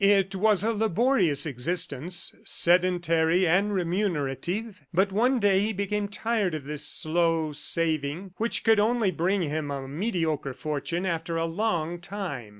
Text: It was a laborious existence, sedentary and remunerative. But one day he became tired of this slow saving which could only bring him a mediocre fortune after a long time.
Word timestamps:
It 0.03 0.33
was 0.33 0.63
a 0.63 0.73
laborious 0.73 1.45
existence, 1.45 2.33
sedentary 2.43 3.47
and 3.47 3.71
remunerative. 3.71 4.81
But 4.91 5.11
one 5.11 5.37
day 5.39 5.59
he 5.59 5.73
became 5.73 6.07
tired 6.07 6.55
of 6.55 6.63
this 6.63 6.83
slow 6.83 7.51
saving 7.51 8.31
which 8.37 8.63
could 8.63 8.79
only 8.79 9.11
bring 9.11 9.43
him 9.43 9.69
a 9.69 9.87
mediocre 9.87 10.55
fortune 10.55 11.05
after 11.05 11.37
a 11.37 11.45
long 11.45 11.99
time. 11.99 12.49